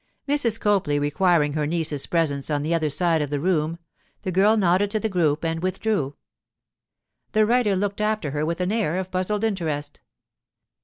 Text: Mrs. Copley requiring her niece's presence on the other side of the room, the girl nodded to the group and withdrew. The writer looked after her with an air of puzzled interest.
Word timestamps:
Mrs. 0.27 0.59
Copley 0.59 0.97
requiring 0.97 1.53
her 1.53 1.67
niece's 1.67 2.07
presence 2.07 2.49
on 2.49 2.63
the 2.63 2.73
other 2.73 2.89
side 2.89 3.21
of 3.21 3.29
the 3.29 3.39
room, 3.39 3.77
the 4.23 4.31
girl 4.31 4.57
nodded 4.57 4.89
to 4.89 4.99
the 4.99 5.07
group 5.09 5.45
and 5.45 5.61
withdrew. 5.61 6.15
The 7.33 7.45
writer 7.45 7.75
looked 7.75 8.01
after 8.01 8.31
her 8.31 8.43
with 8.43 8.61
an 8.61 8.71
air 8.71 8.97
of 8.97 9.11
puzzled 9.11 9.43
interest. 9.43 10.01